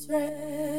[0.00, 0.77] It's.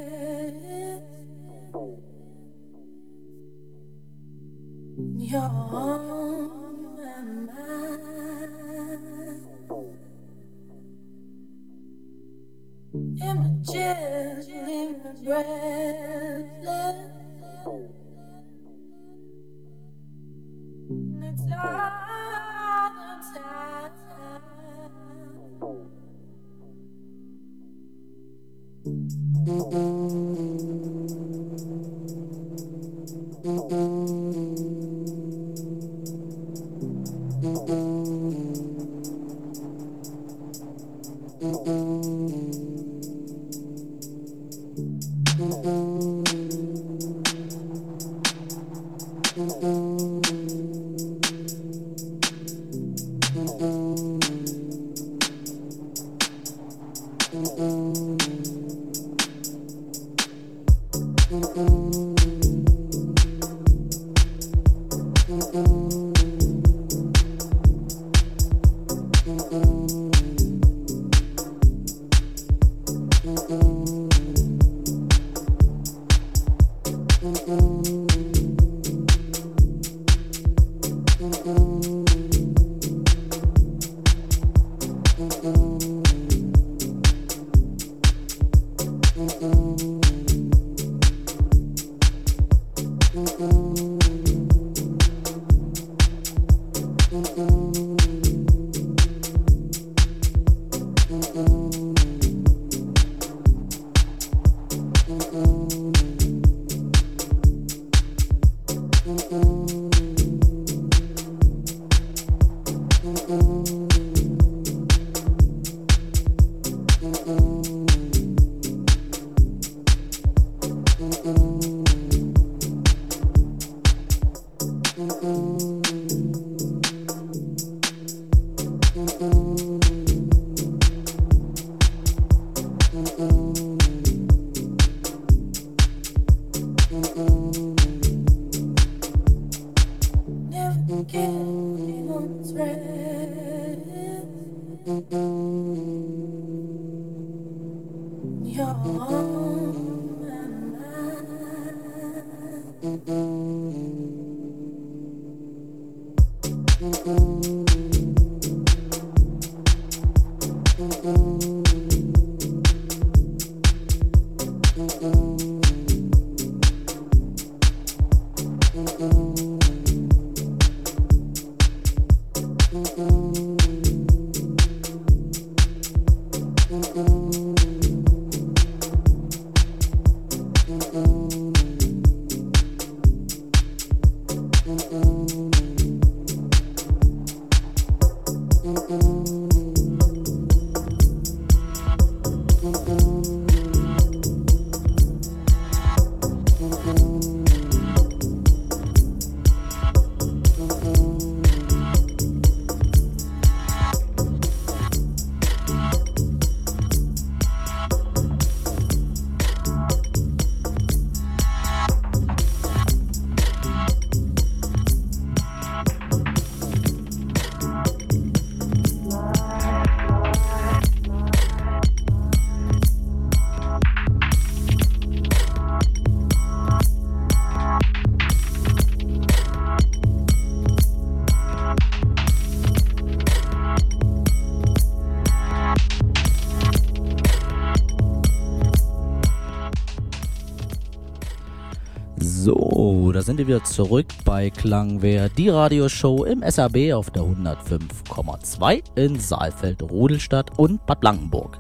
[243.20, 249.20] Da sind wir wieder zurück bei Klangwehr, die Radioshow im SAB auf der 105,2 in
[249.20, 251.60] Saalfeld, Rudelstadt und Bad Blankenburg.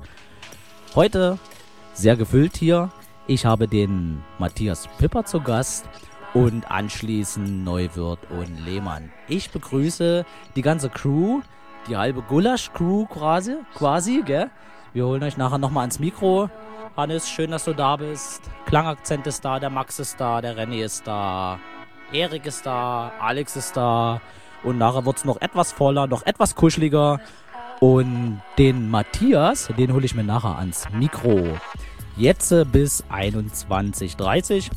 [0.95, 1.37] Heute
[1.91, 2.93] sehr gefüllt hier.
[3.27, 5.83] Ich habe den Matthias Pipper zu Gast
[6.33, 9.11] und anschließend Neuwirth und Lehmann.
[9.27, 10.25] Ich begrüße
[10.55, 11.41] die ganze Crew,
[11.89, 14.49] die halbe Gulasch-Crew quasi, quasi, gell?
[14.93, 16.49] Wir holen euch nachher nochmal ans Mikro.
[16.99, 18.41] Hannes, schön, dass du da bist.
[18.65, 21.57] Klangakzent ist da, der Max ist da, der René ist da,
[22.11, 24.19] Erik ist da, Alex ist da.
[24.63, 27.21] Und nachher wird es noch etwas voller, noch etwas kuscheliger.
[27.79, 31.57] Und den Matthias, den hole ich mir nachher ans Mikro.
[32.17, 34.69] Jetzt bis 21.30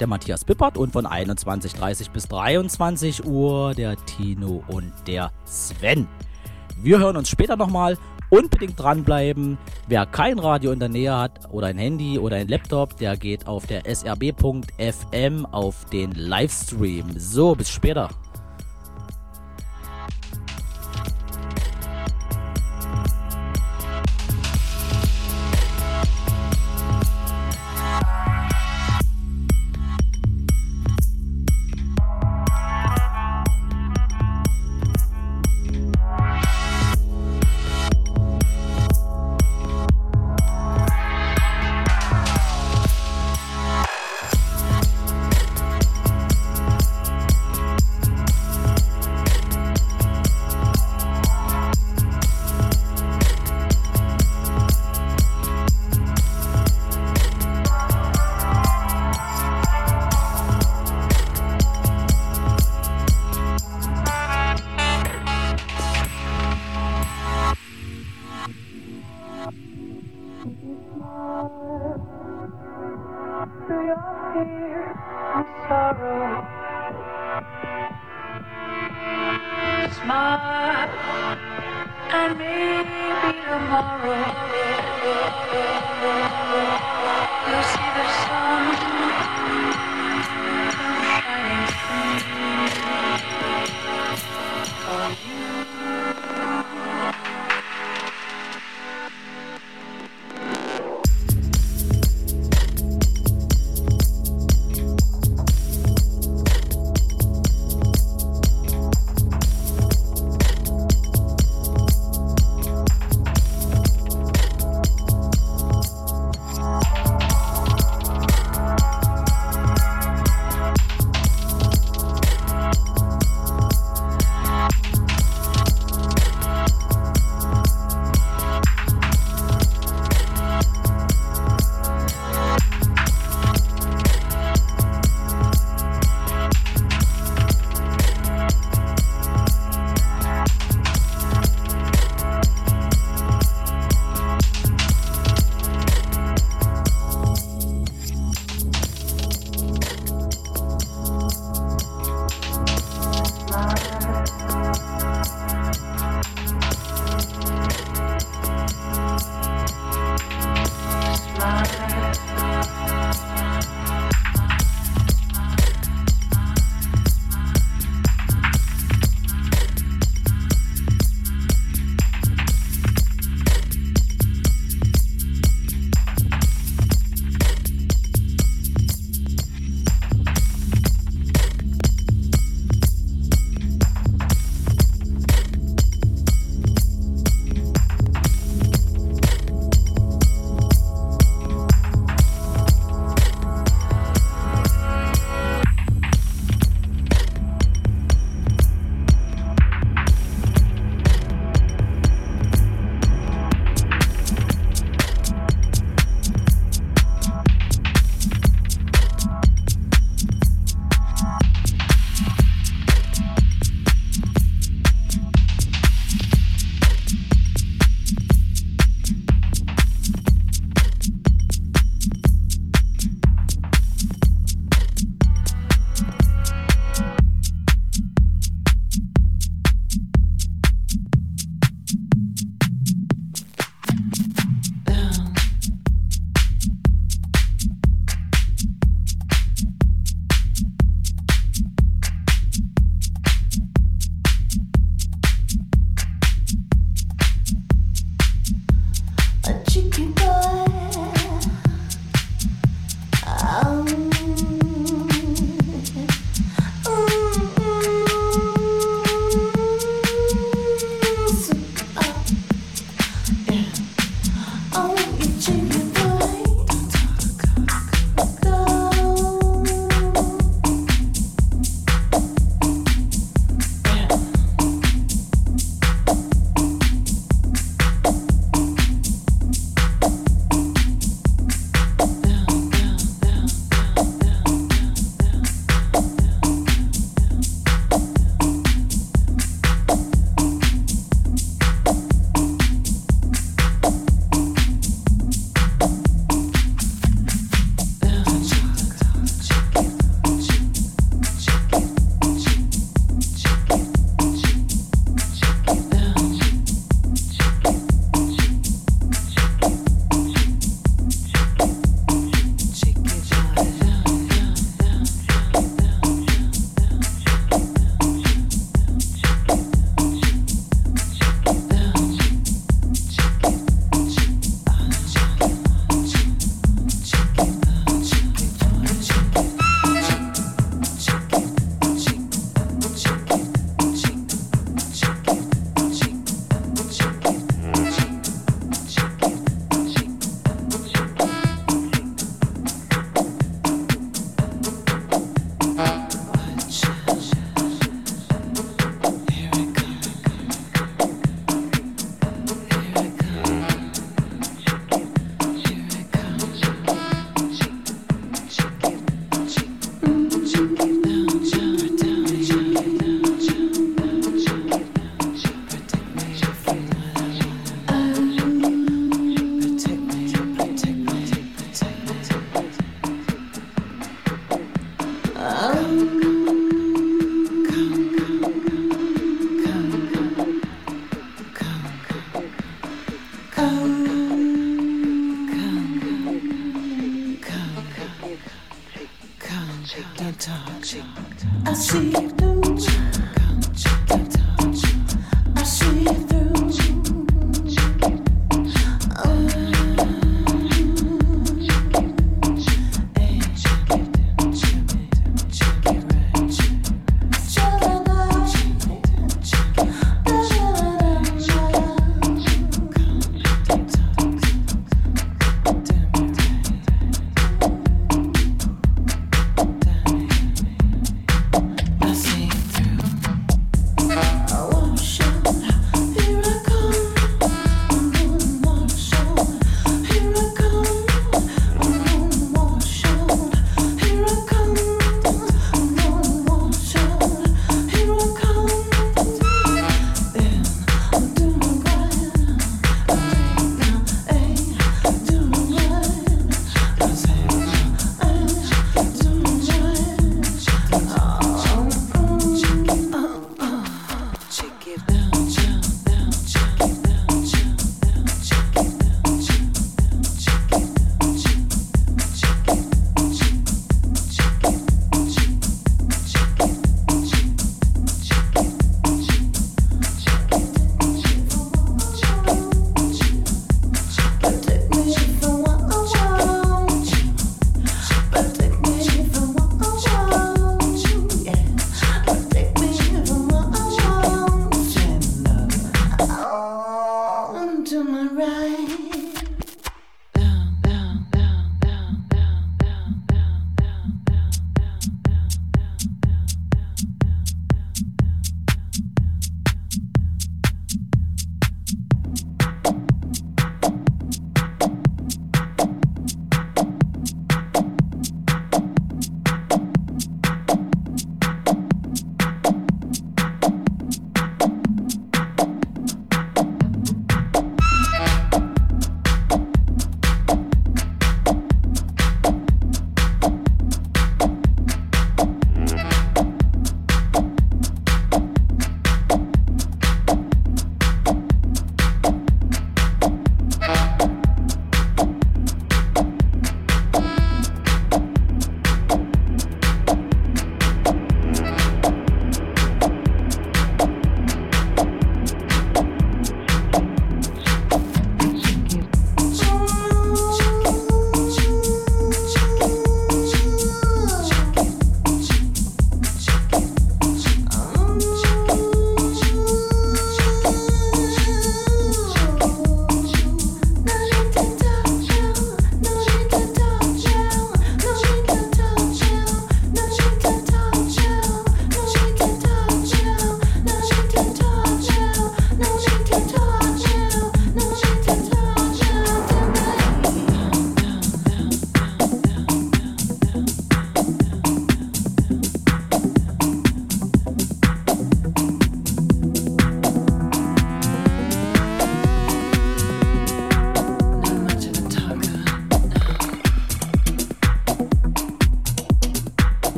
[0.00, 6.08] der Matthias Pippert und von 21.30 bis 23 Uhr der Tino und der Sven.
[6.82, 7.96] Wir hören uns später nochmal.
[8.30, 9.58] Unbedingt dranbleiben.
[9.86, 13.46] Wer kein Radio in der Nähe hat oder ein Handy oder ein Laptop, der geht
[13.46, 17.18] auf der srb.fm auf den Livestream.
[17.18, 18.08] So, bis später.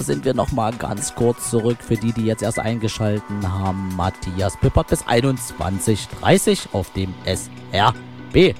[0.00, 3.94] Da sind wir nochmal ganz kurz zurück für die, die jetzt erst eingeschalten haben.
[3.96, 8.54] Matthias Pippert bis 21.30 auf dem SRB.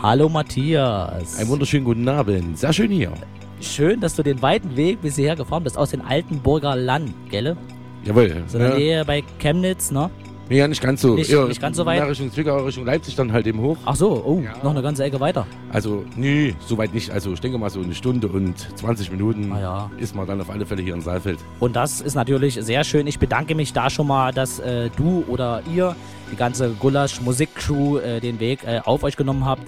[0.00, 1.36] Hallo Matthias.
[1.36, 2.56] Einen wunderschönen guten Abend.
[2.56, 3.12] Sehr schön hier.
[3.60, 7.56] Schön, dass du den weiten Weg bis hierher gefahren bist aus dem Altenburger Land, gell?
[8.04, 8.44] Jawohl.
[8.46, 10.10] So in der Nähe bei Chemnitz, ne?
[10.48, 11.14] Nee, ja, nicht ganz so.
[11.14, 12.06] Nicht, ja, nicht ganz so weit?
[12.06, 13.78] Richtung Zwickau, Richtung Leipzig dann halt eben hoch.
[13.86, 14.52] Ach so, oh, ja.
[14.62, 15.46] noch eine ganze Ecke weiter.
[15.72, 17.10] Also, nee, so weit nicht.
[17.10, 19.90] Also, ich denke mal so eine Stunde und 20 Minuten ah, ja.
[19.96, 21.38] ist man dann auf alle Fälle hier in Saalfeld.
[21.60, 23.06] Und das ist natürlich sehr schön.
[23.06, 25.96] Ich bedanke mich da schon mal, dass äh, du oder ihr,
[26.30, 29.62] die ganze Gulasch-Musikcrew, äh, den Weg äh, auf euch genommen habt.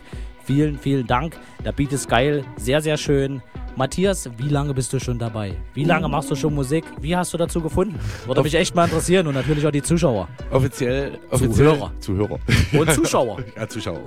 [0.47, 1.37] Vielen, vielen Dank.
[1.65, 3.43] Der Beat ist geil, sehr, sehr schön.
[3.75, 5.55] Matthias, wie lange bist du schon dabei?
[5.75, 6.85] Wie lange machst du schon Musik?
[7.01, 7.99] Wie hast du dazu gefunden?
[8.27, 10.29] Würde mich echt mal interessieren und natürlich auch die Zuschauer.
[10.53, 11.93] Offiziell, offiziell Zuhörer.
[11.99, 12.39] Zuhörer.
[12.73, 13.39] Und Zuschauer.
[13.57, 14.01] ja, Zuschauer.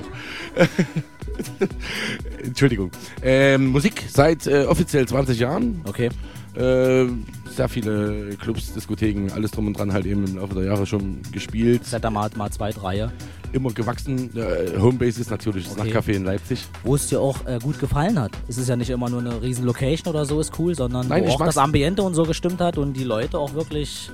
[2.43, 2.89] Entschuldigung.
[3.21, 5.81] Ähm, Musik seit äh, offiziell 20 Jahren.
[5.85, 6.09] Okay.
[6.55, 7.07] Äh,
[7.49, 11.21] sehr viele Clubs, Diskotheken, alles drum und dran halt eben im Laufe der Jahre schon
[11.31, 11.85] gespielt.
[11.85, 13.09] Seit da mal, mal zwei, drei
[13.51, 14.35] immer gewachsen.
[14.35, 15.91] Äh, Homebase ist natürlich das okay.
[15.91, 16.65] Nachtcafé in Leipzig.
[16.83, 18.31] Wo es dir auch äh, gut gefallen hat.
[18.47, 21.25] Es ist ja nicht immer nur eine riesen Location oder so ist cool, sondern Nein,
[21.25, 24.11] wo auch das Ambiente und so gestimmt hat und die Leute auch wirklich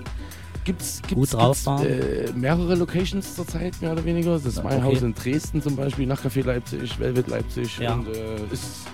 [0.63, 1.85] gibt's, gibt's, gut drauf waren.
[1.85, 4.33] Äh, mehrere Locations zurzeit, mehr oder weniger.
[4.33, 4.95] Das ist mein okay.
[4.95, 7.93] Haus in Dresden zum Beispiel, Nachtcafé Leipzig, Velvet Leipzig ja.
[7.93, 8.87] und äh, ist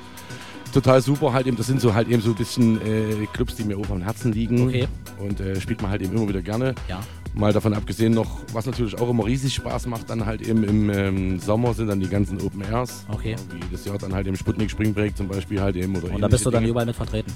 [0.71, 1.57] total super halt eben.
[1.57, 4.31] Das sind so halt eben so ein bisschen äh, Clubs, die mir auch am Herzen
[4.31, 4.67] liegen.
[4.67, 4.87] Okay.
[5.19, 6.75] Und äh, spielt man halt eben immer wieder gerne.
[6.87, 6.99] Ja.
[7.33, 10.89] Mal davon abgesehen noch, was natürlich auch immer riesig Spaß macht, dann halt eben im
[10.89, 13.05] ähm, Sommer sind dann die ganzen Open Airs.
[13.07, 13.35] Okay.
[13.53, 15.95] Wie das Jahr dann halt im Sputnik Springbreak zum Beispiel halt eben.
[15.95, 16.71] Oder Und da bist du dann Dinge.
[16.71, 17.31] überall mit vertreten.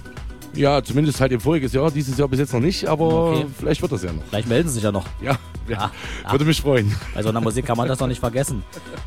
[0.53, 3.45] Ja, zumindest halt im voriges Jahr, dieses Jahr bis jetzt noch nicht, aber Okay.
[3.57, 4.23] vielleicht wird das ja noch.
[4.29, 5.05] Vielleicht melden sie sich ja noch.
[5.21, 5.91] Ja, ja.
[6.23, 6.93] Ah, würde mich freuen.
[7.13, 8.63] Bei so einer Musik kann man das doch nicht vergessen.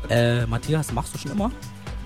[0.09, 1.51] Äh, Matthias, machst du schon immer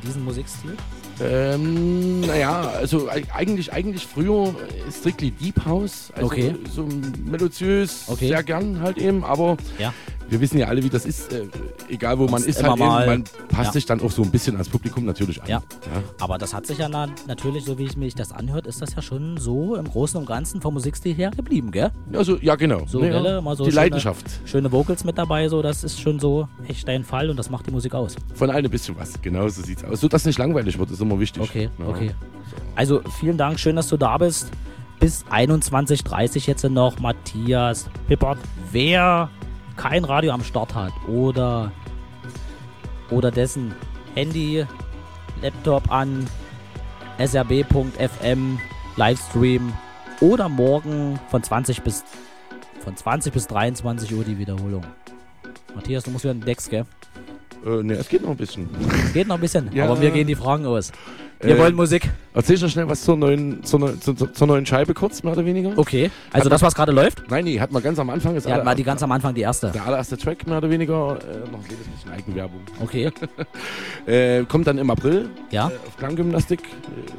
[0.06, 0.76] diesen Musikstil?
[1.22, 6.12] Ähm, naja, also eigentlich, eigentlich früher äh, strictly Deep House.
[6.16, 6.56] Also Okay.
[6.74, 6.88] So
[7.26, 8.28] melodiös, Okay.
[8.30, 9.94] sehr gern halt eben, aber Ja.
[10.30, 11.32] Wir wissen ja alle, wie das ist.
[11.34, 11.46] Äh,
[11.90, 13.72] egal wo man ist, immer halt eben, man passt ja.
[13.74, 15.50] sich dann auch so ein bisschen ans Publikum natürlich an.
[15.50, 15.64] Ja.
[16.20, 18.96] Aber das hat sich ja na natürlich, so wie ich mich das anhört, ist das
[18.96, 21.92] ja schon so im Großen und Ganzen vom Musikstil her geblieben, gell?
[22.14, 22.86] Also, ja, genau.
[22.88, 24.26] So, Naja, Welle, mal so die schöne- Leidenschaft.
[24.46, 27.68] Schöne Vocals mit dabei, so das ist schon so echt dein Fall und das macht
[27.68, 28.16] die Musik aus.
[28.34, 29.22] Von allem ein bisschen was.
[29.22, 30.00] Genau so sieht's aus.
[30.02, 31.44] So, dass es nicht langweilig wird, ist immer wichtig.
[31.44, 31.88] Okay, Ja.
[31.88, 32.12] okay.
[32.76, 34.50] Also vielen Dank, schön, dass du da bist.
[35.00, 38.38] Bis 21.30 jetzt noch Matthias Pippert.
[38.72, 39.30] Wer
[39.78, 41.72] kein Radio am Start hat oder,
[43.10, 43.74] oder dessen
[44.16, 44.66] Handy,
[45.42, 46.28] Laptop an,
[47.20, 48.60] srb.fm,
[48.96, 49.74] Livestream
[50.22, 52.04] oder morgen von 20 bis
[52.84, 54.84] von 20 bis 23 Uhr die Wiederholung.
[55.74, 56.86] Matthias, du musst wieder in den Decks, gell?
[57.66, 58.70] Äh, ne, es geht noch ein bisschen.
[59.14, 59.86] Geht noch ein bisschen, Ja.
[59.86, 60.92] aber wir gehen die Fragen aus.
[61.40, 62.12] Wir Äh, wollen Musik.
[62.36, 65.46] Erzähl noch schnell was zur neuen, zur, neu- zur, zur neuen Scheibe kurz, mehr oder
[65.46, 65.74] weniger.
[65.78, 67.30] Okay, also Hat das, was gerade läuft?
[67.30, 68.34] Nein, nee, hat man ganz am Anfang.
[68.36, 69.70] Das Ja, aller- mal die ganz am Anfang die erste.
[69.70, 71.18] der allererste Track, mehr oder weniger.
[71.22, 72.62] Äh, noch ein bisschen Eigenwerbung.
[72.82, 73.12] Okay,
[74.08, 76.60] Äh, kommt dann im April ja, äh, auf Klanggymnastik.
[76.62, 76.66] Äh,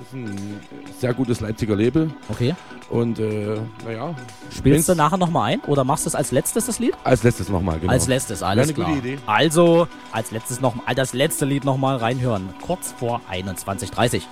[0.02, 0.60] ist ein
[1.00, 2.10] sehr gutes Leipziger Label.
[2.28, 2.54] okay.
[2.90, 3.56] Und äh,
[3.86, 4.14] naja,
[4.54, 6.92] Spielst du nachher nochmal ein oder machst du es als letztes das Lied?
[7.02, 7.90] als letztes nochmal, genau.
[7.90, 8.88] Als letztes, alles eine klar.
[8.88, 9.18] gute Idee.
[9.26, 12.50] Also, als letztes noch, das letzte Lied nochmal reinhören.
[12.64, 14.22] Kurz vor 21.30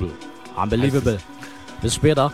[0.00, 0.12] Unbelievable.
[0.56, 1.18] Unbelievable.
[1.82, 2.32] Bis später.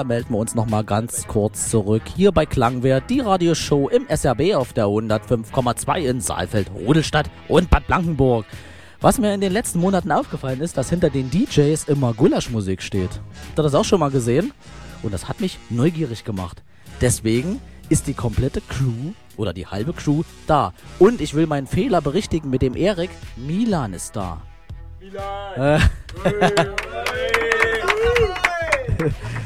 [0.00, 2.00] Da melden wir uns nochmal ganz kurz zurück.
[2.16, 7.86] Hier bei Klangwert, die Radioshow im SRB auf der 105,2 in Saalfeld, Rudelstadt und Bad
[7.86, 8.46] Blankenburg.
[9.02, 13.10] Was mir in den letzten Monaten aufgefallen ist, dass hinter den DJs immer Gulaschmusik steht.
[13.10, 14.54] Habt ihr das auch schon mal gesehen?
[15.02, 16.62] Und das hat mich neugierig gemacht.
[17.02, 20.72] Deswegen ist die komplette Crew oder die halbe Crew da.
[20.98, 23.10] Und ich will meinen Fehler berichtigen mit dem Erik.
[23.36, 24.40] Milan ist da.
[24.98, 25.78] Milan!
[26.24, 26.60] Äh.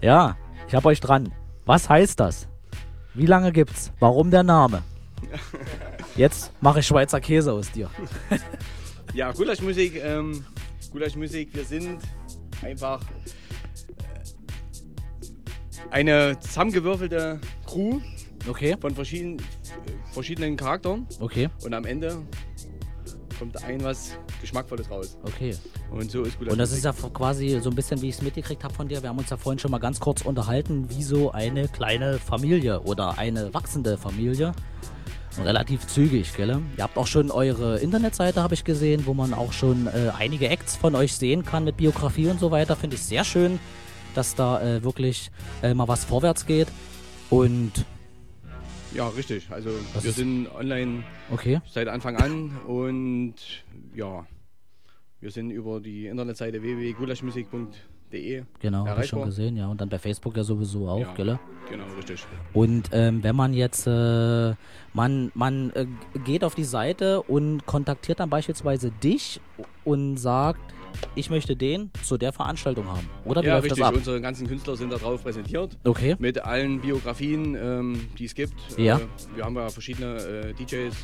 [0.00, 0.36] ja,
[0.68, 1.32] ich hab euch dran.
[1.66, 2.48] Was heißt das?
[3.14, 3.92] Wie lange gibt's?
[3.98, 4.82] Warum der Name?
[6.16, 7.90] Jetzt mache ich Schweizer Käse aus dir.
[9.14, 10.44] ja, Gulaschmusik, ähm,
[10.90, 12.00] Gulaschmusik, wir sind
[12.62, 13.04] einfach äh,
[15.90, 18.00] eine zusammengewürfelte Crew
[18.48, 18.76] okay.
[18.80, 19.42] von verschiedenen,
[20.12, 21.06] verschiedenen Charakteren.
[21.20, 21.48] Okay.
[21.64, 22.22] Und am Ende
[23.40, 25.16] kommt ein was Geschmackvolles raus.
[25.24, 25.56] Okay.
[25.90, 26.52] Und so ist Gulasch.
[26.52, 29.02] Und das ist ja quasi so ein bisschen, wie ich es mitgekriegt habe von dir.
[29.02, 32.80] Wir haben uns ja vorhin schon mal ganz kurz unterhalten, wie so eine kleine Familie
[32.82, 34.52] oder eine wachsende Familie.
[35.42, 36.60] Relativ zügig, gell?
[36.76, 40.48] Ihr habt auch schon eure Internetseite, habe ich gesehen, wo man auch schon äh, einige
[40.48, 42.76] Acts von euch sehen kann mit Biografie und so weiter.
[42.76, 43.58] Finde ich sehr schön,
[44.14, 45.30] dass da äh, wirklich
[45.62, 46.68] äh, mal was vorwärts geht.
[47.30, 47.86] Und
[48.94, 49.48] ja, richtig.
[49.50, 51.60] Also Was wir sind online okay.
[51.68, 53.34] seit Anfang an und
[53.94, 54.26] ja,
[55.20, 59.68] wir sind über die Internetseite www.gulaschmusik.de Genau, habe ich schon gesehen, ja.
[59.68, 61.38] Und dann bei Facebook ja sowieso auch, ja, gell?
[61.68, 62.26] Genau, richtig.
[62.52, 64.54] Und ähm, wenn man jetzt, äh,
[64.92, 65.86] man, man äh,
[66.24, 69.40] geht auf die Seite und kontaktiert dann beispielsweise dich
[69.84, 70.60] und sagt,
[71.14, 73.08] ich möchte den zu der Veranstaltung haben.
[73.24, 73.80] Oder wie ja, läuft richtig.
[73.80, 73.94] das ab?
[73.94, 75.76] Unsere ganzen Künstler sind da drauf präsentiert.
[75.84, 76.16] Okay.
[76.18, 78.54] Mit allen Biografien, ähm, die es gibt.
[78.76, 78.98] Ja.
[78.98, 79.00] Äh,
[79.36, 80.94] wir haben ja verschiedene äh, DJs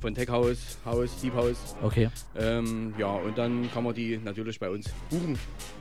[0.00, 1.76] von Tech House, House, Deep House.
[1.82, 2.08] Okay.
[2.36, 5.38] Ähm, ja, und dann kann man die natürlich bei uns buchen.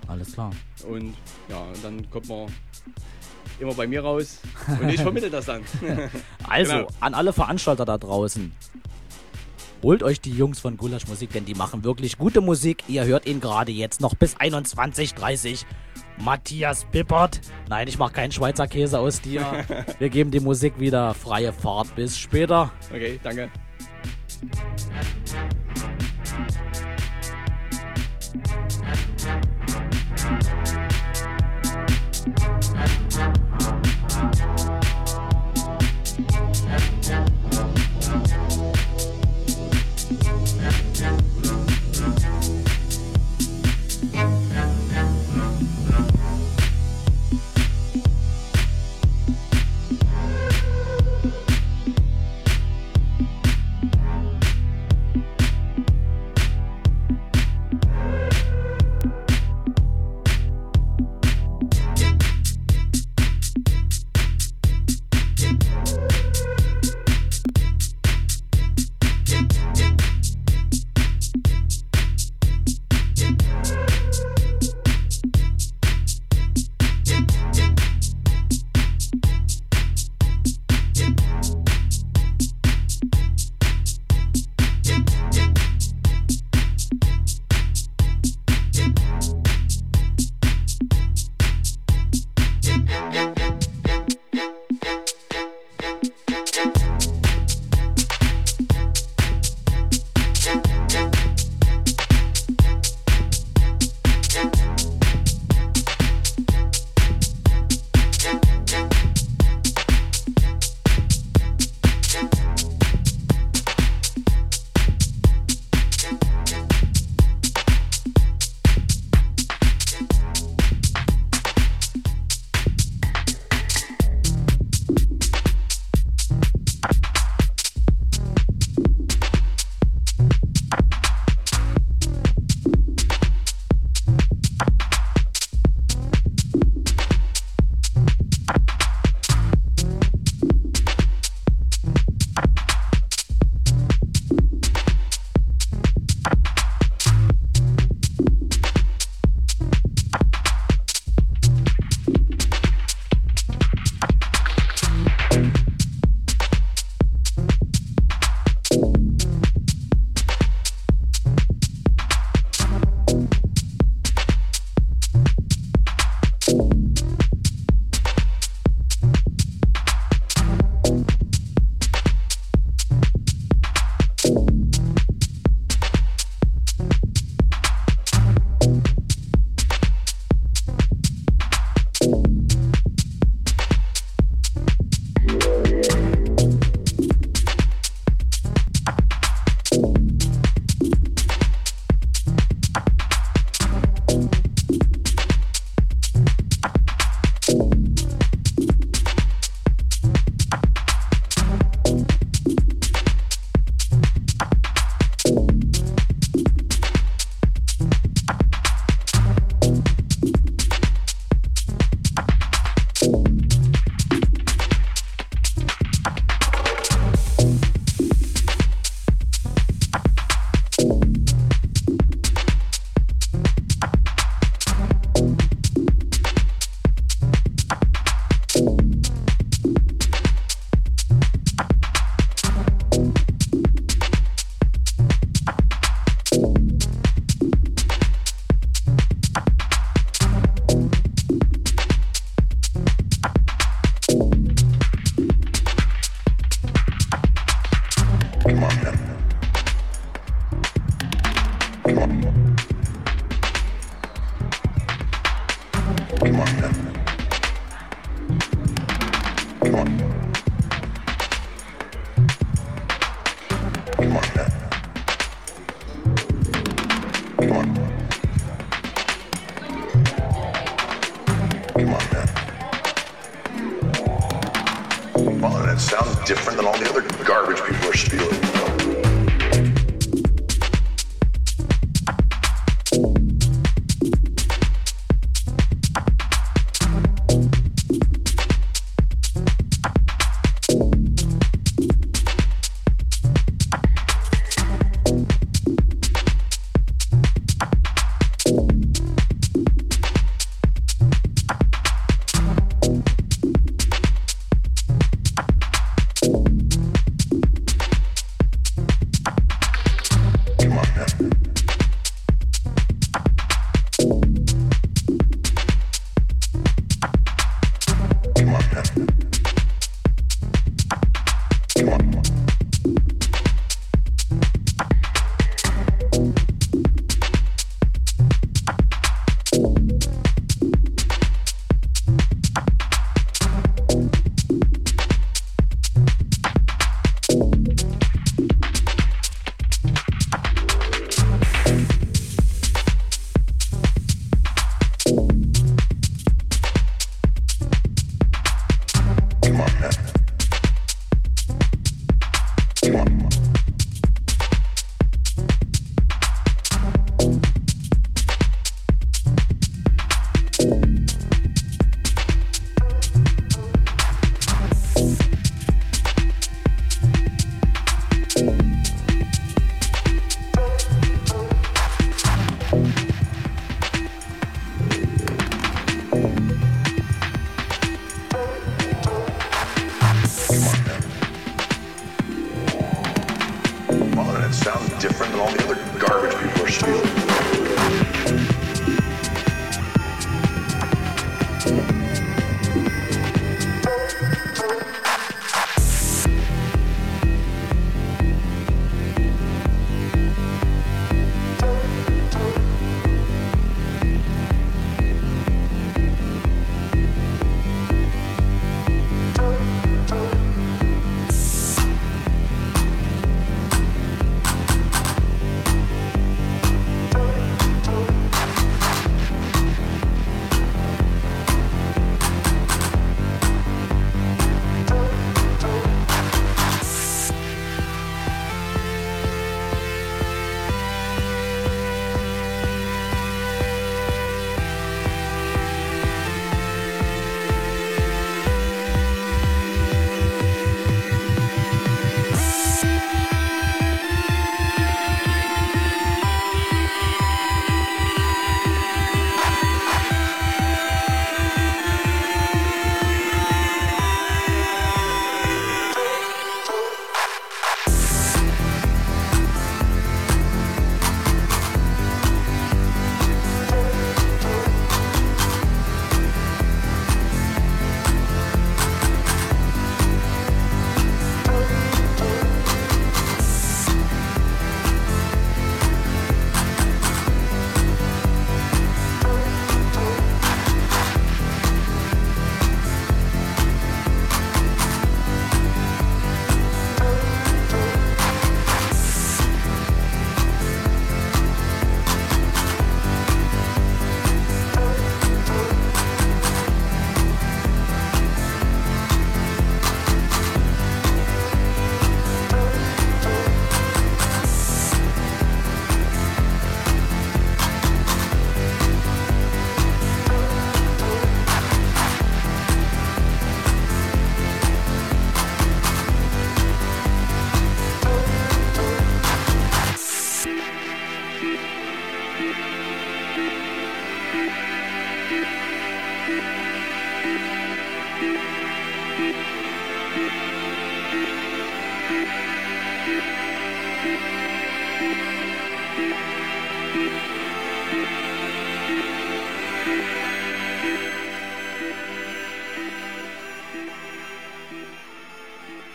[0.08, 0.52] Alles klar.
[0.88, 1.16] Und
[1.50, 2.48] ja, und dann kommt man
[3.60, 4.40] immer bei mir raus
[4.80, 5.62] und ich vermittle das dann.
[6.48, 6.88] also, genau.
[7.00, 8.52] an alle Veranstalter da draußen,
[9.84, 12.84] Holt euch die Jungs von Gulasch Musik, denn die machen wirklich gute Musik.
[12.88, 15.58] Ihr hört ihn gerade jetzt noch bis 21.30 Uhr.
[16.24, 17.42] Matthias Bippert.
[17.68, 19.66] Nein, ich mache keinen Schweizer Käse aus dir.
[20.00, 21.96] Wir geben die Musik wieder freie Fahrt.
[21.96, 22.72] Bis später.
[22.92, 23.50] Okay, danke.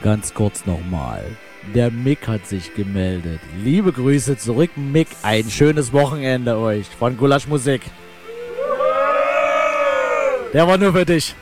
[0.07, 1.25] Ganz kurz nochmal.
[1.75, 3.41] Der Mick hat sich gemeldet.
[3.65, 5.09] Liebe Grüße zurück, Mick.
[5.25, 7.81] Ein schönes Wochenende euch von Gulasch Musik.
[10.53, 11.35] Der war nur für dich.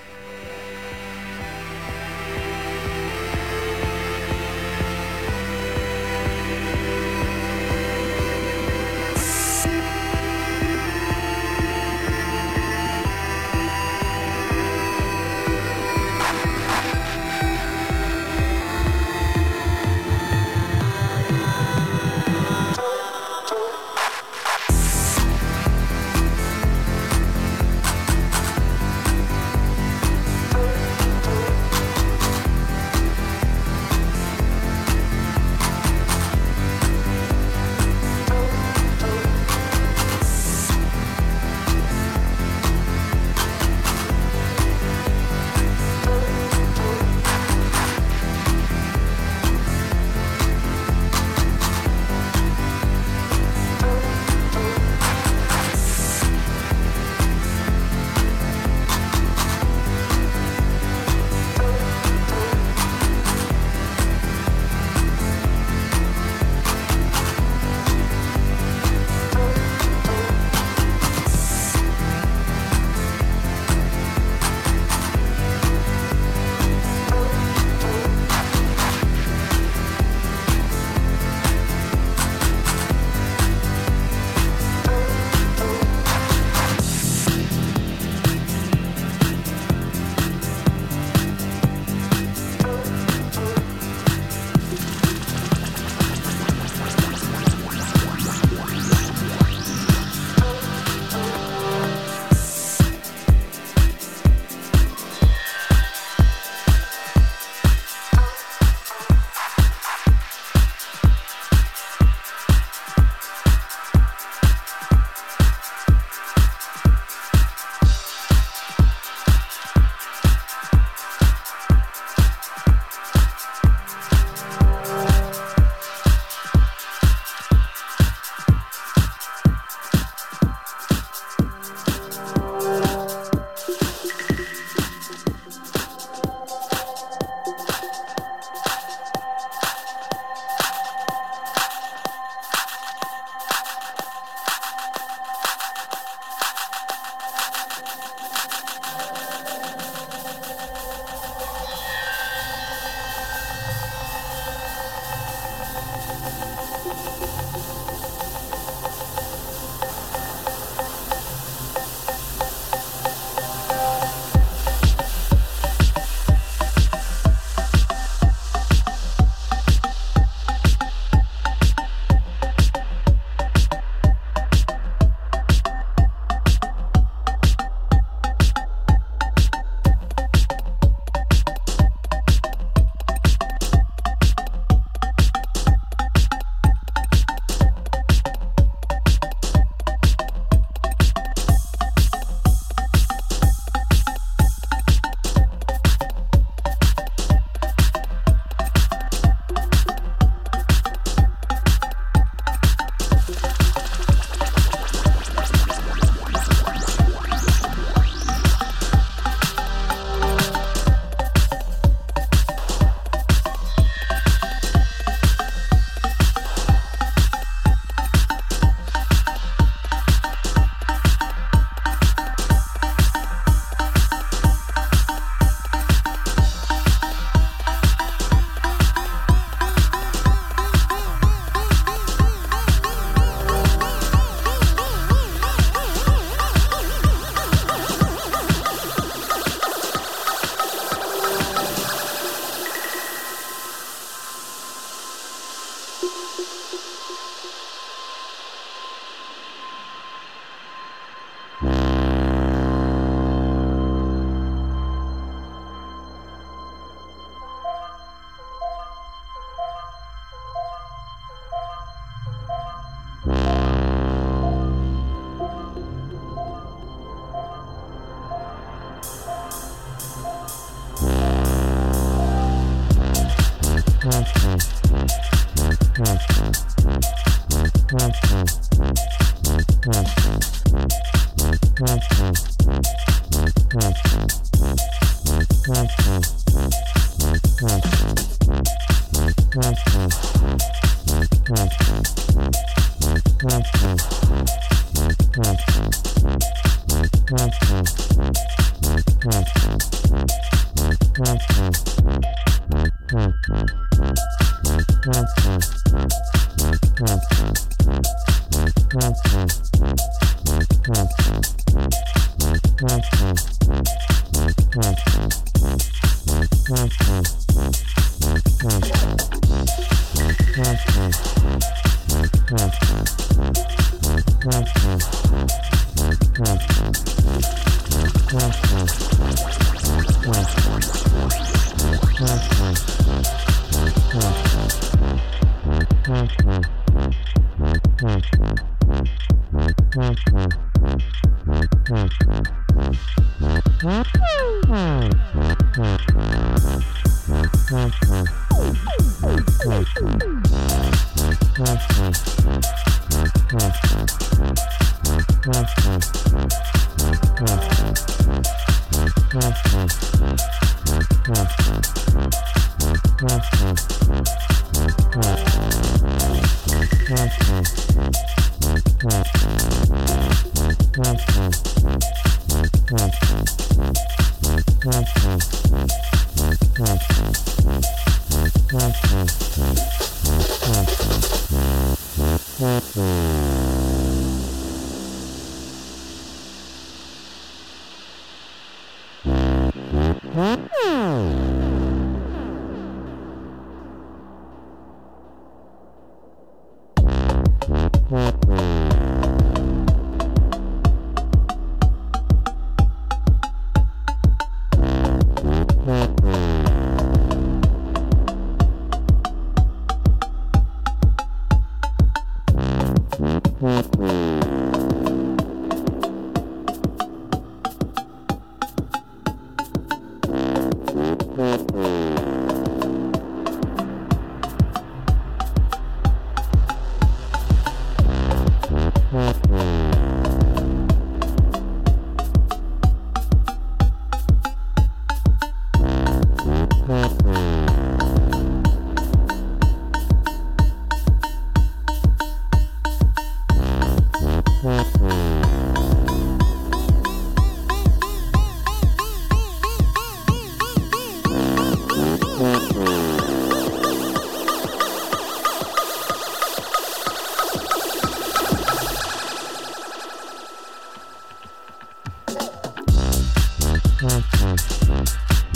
[464.05, 465.05] Mm-hmm.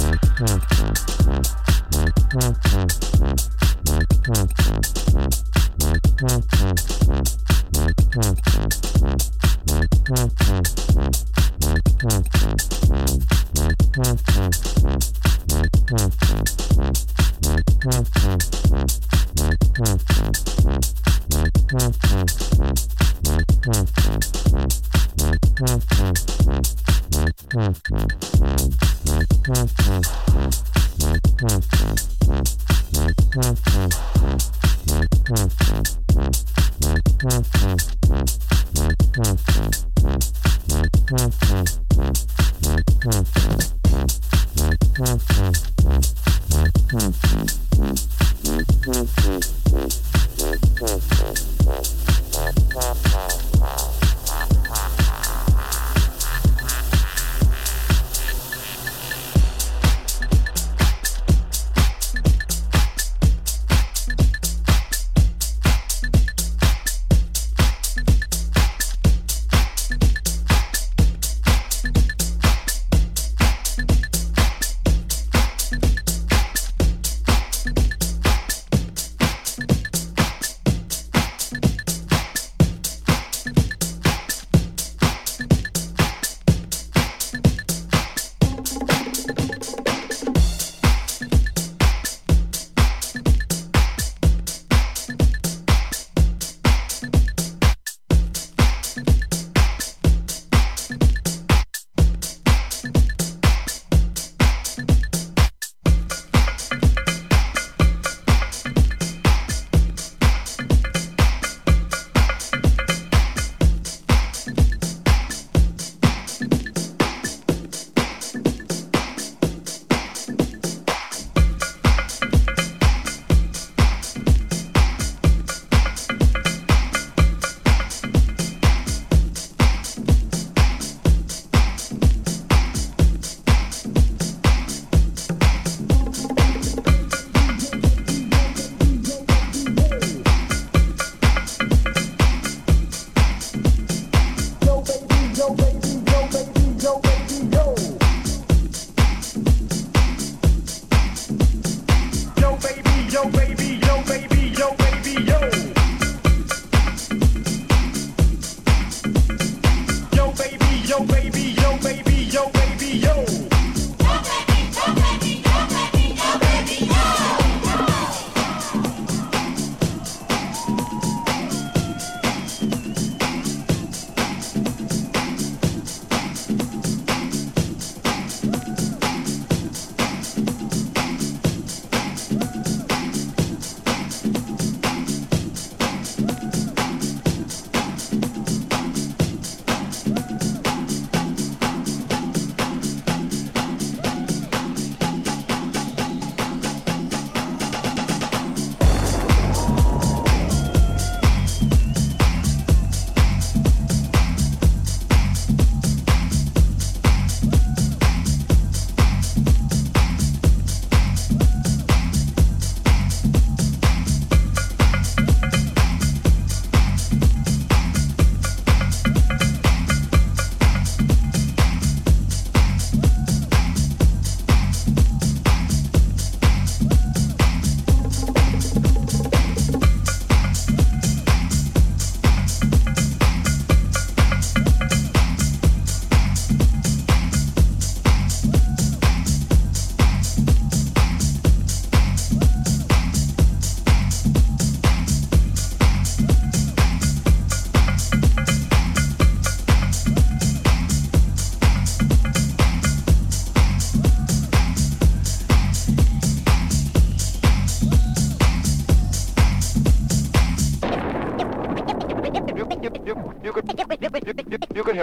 [0.07, 0.78] Mm-hmm.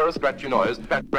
[0.06, 0.78] Sarah, scratch your nose.
[0.78, 1.10] Back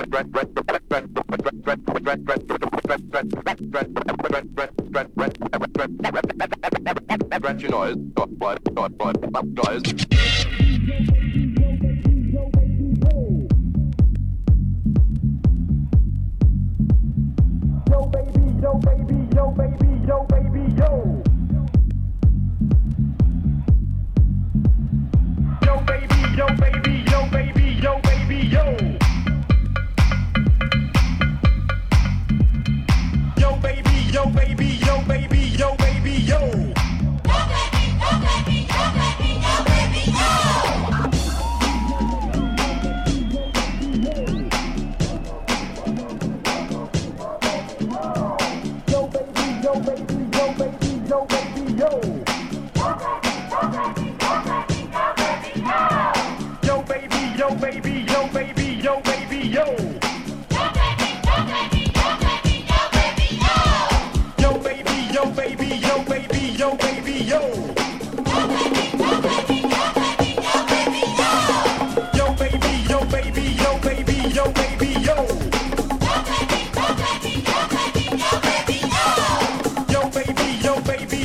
[80.16, 81.15] baby, yo, baby.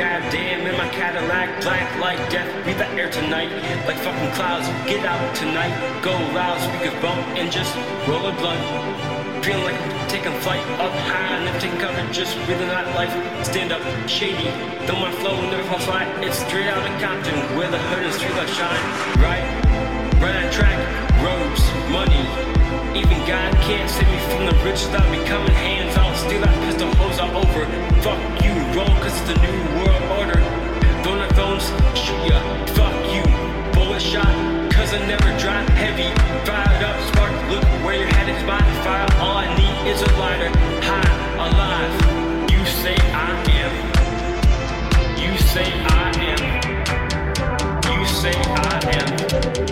[0.00, 2.48] Goddamn, in my Cadillac, black like death.
[2.64, 3.52] Beat the air tonight,
[3.86, 4.66] like fucking clouds.
[4.88, 7.76] Get out tonight, go loud, speakers bump, and just
[8.08, 8.64] roll a blunt.
[9.44, 13.12] Feeling like I'm taking flight up high, never taking cover, just breathing out life.
[13.44, 14.48] Stand up, shady,
[14.86, 16.08] though my flow never falls flat.
[16.24, 18.80] It's straight out of Compton, where the hood and street lights shine.
[19.20, 19.44] Right,
[20.16, 20.80] right on track,
[21.20, 21.60] roads,
[21.90, 22.22] money.
[22.94, 26.14] Even God can't save me from the rich without me coming hands on.
[26.14, 27.66] Steal that pistol, hose all over.
[28.02, 30.40] Fuck you, roll, cause it's the new world order.
[31.02, 31.66] Donut phones,
[31.98, 32.38] shoot ya,
[32.78, 33.22] fuck you.
[33.74, 34.30] Bullet shot,
[34.72, 36.10] cause I never drop heavy.
[36.46, 39.06] Fired up, spark, look where your head is by fire.
[39.18, 40.50] All I need is a lighter,
[40.86, 41.14] high,
[41.46, 41.94] alive.
[42.50, 43.30] You say I
[43.62, 43.72] am.
[45.18, 46.42] You say I am.
[47.90, 49.69] You say I am.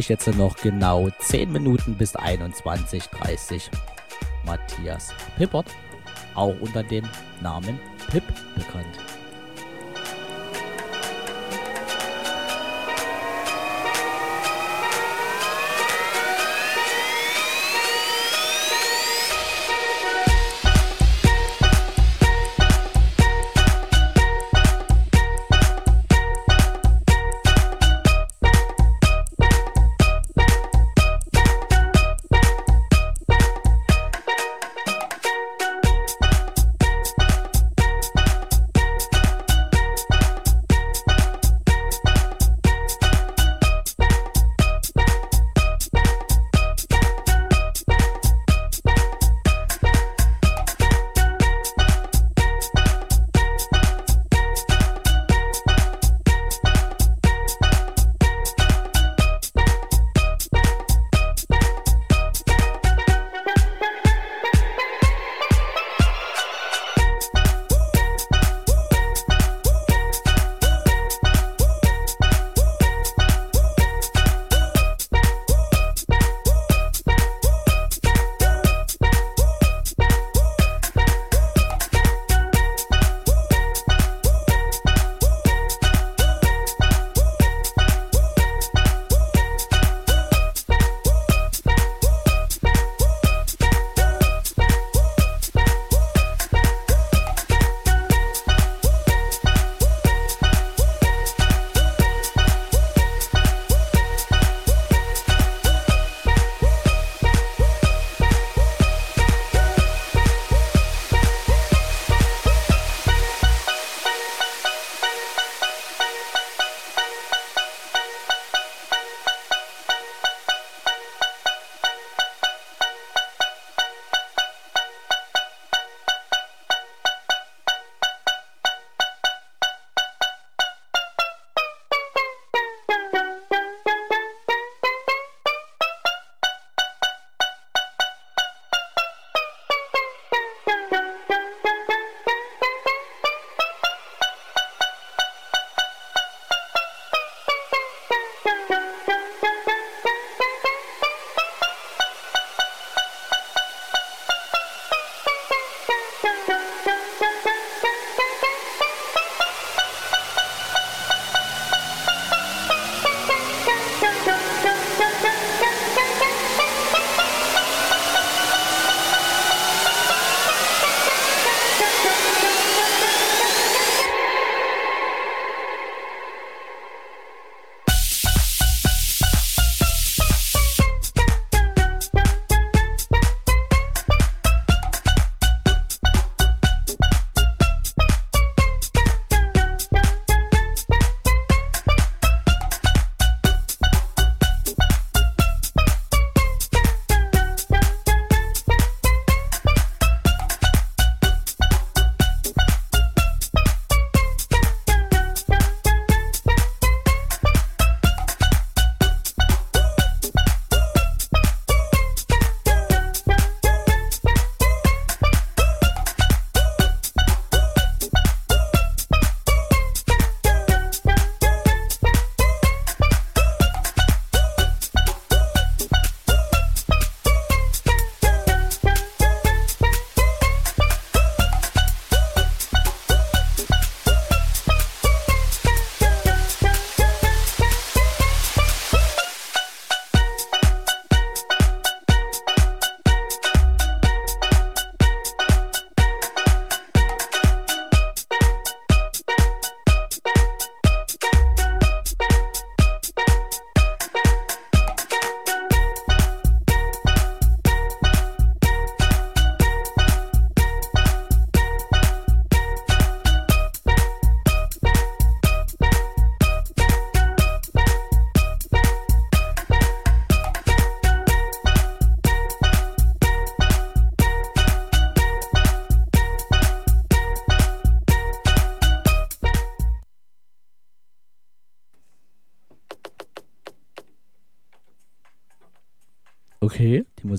[0.00, 3.68] Euch jetzt noch genau 10 Minuten bis 21.30
[4.46, 5.66] Matthias Pippert,
[6.34, 7.04] auch unter dem
[7.42, 7.78] Namen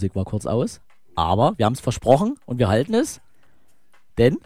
[0.02, 0.82] Musik war kurz aus.
[1.15, 3.22] Aber wir haben es versprochen und wir halten es.
[4.18, 4.40] Denn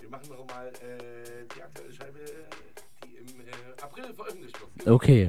[0.00, 2.20] Wir machen noch mal äh, die aktuelle Scheibe,
[3.02, 4.88] die im äh, April veröffentlicht wird.
[4.88, 5.28] Okay,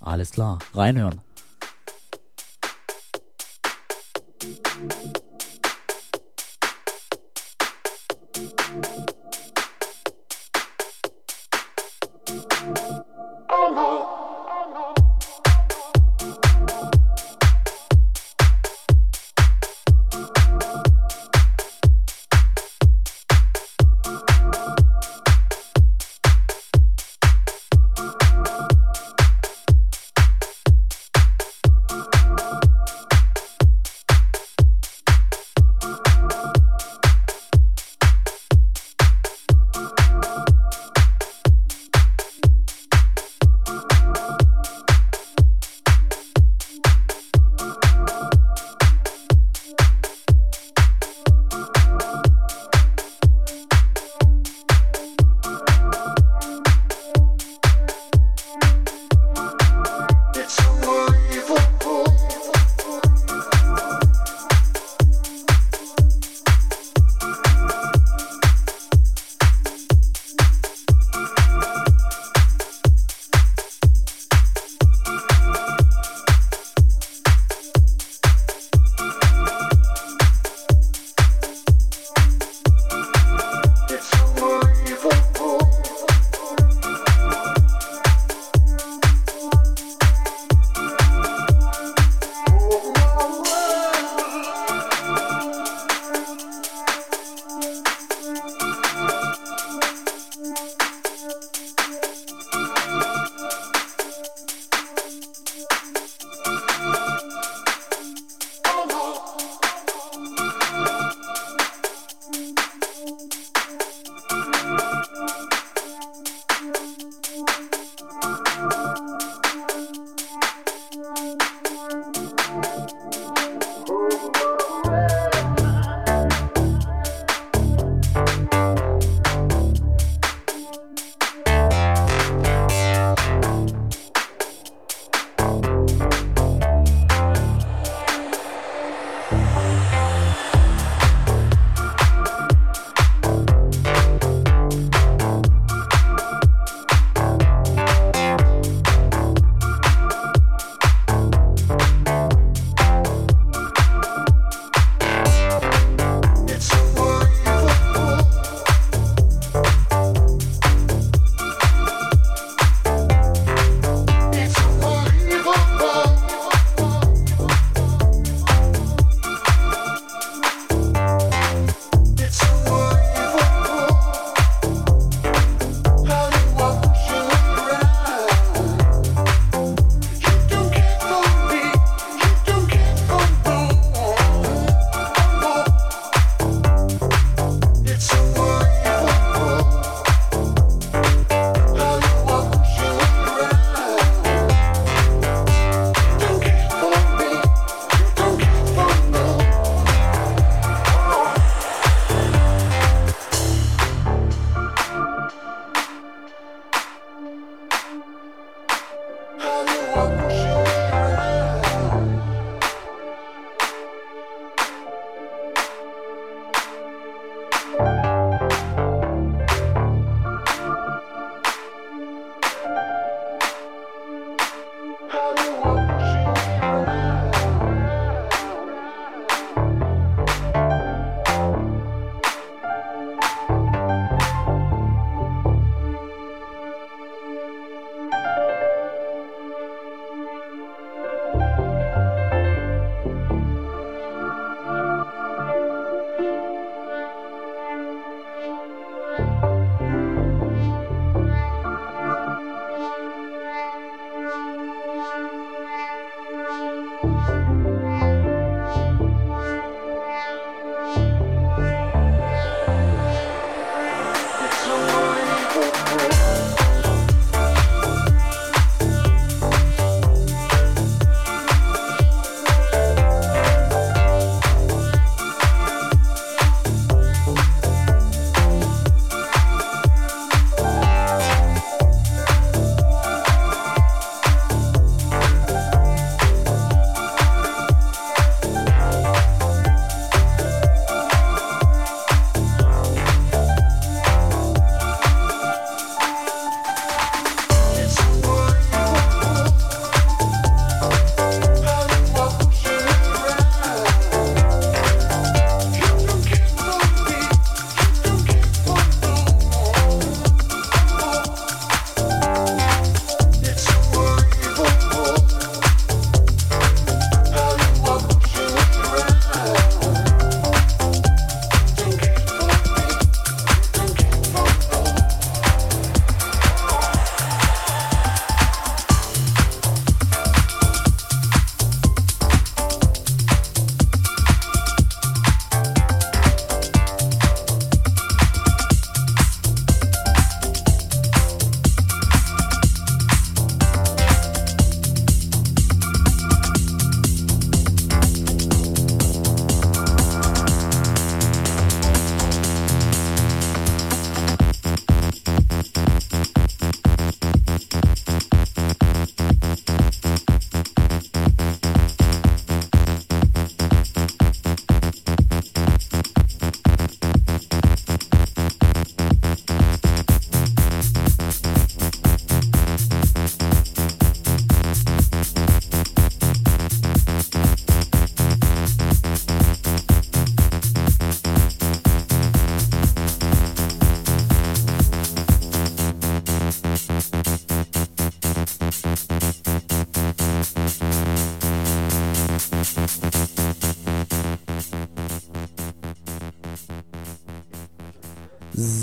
[0.00, 0.58] alles klar.
[0.74, 1.20] Reinhören.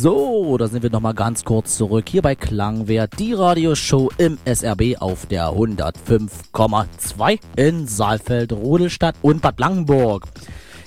[0.02, 5.00] So, da sind wir nochmal ganz kurz zurück hier bei Klangwert, die Radioshow im SRB
[5.00, 10.26] auf der 105,2 in Saalfeld, Rodelstadt und Bad Blankenburg.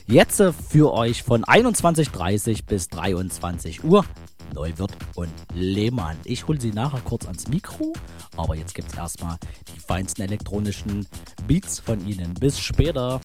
[0.09, 4.05] Jetzt äh, für euch von 21.30 bis 23 Uhr
[4.53, 6.17] Neuwirth und Lehmann.
[6.25, 7.93] Ich hole sie nachher kurz ans Mikro,
[8.37, 9.37] aber jetzt gibt's erstmal
[9.75, 11.07] die feinsten elektronischen
[11.47, 12.35] Beats von ihnen.
[12.35, 13.13] Bis später.